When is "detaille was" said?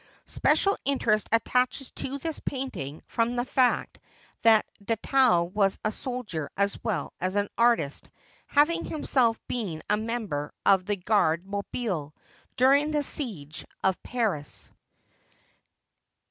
4.83-5.77